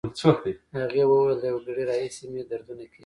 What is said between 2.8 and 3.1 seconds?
کېږي.